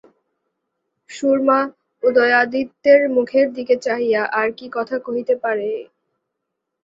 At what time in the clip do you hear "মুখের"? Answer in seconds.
3.15-3.47